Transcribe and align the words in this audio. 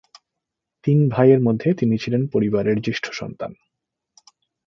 তিন 0.83 0.99
ভাইয়ের 1.09 1.41
মধ্যে 1.41 1.69
তিনি 1.73 1.95
ছিলেন 1.97 2.21
পরিবারে 2.27 2.71
জ্যেষ্ঠ 2.75 3.05
সন্তান। 3.11 3.51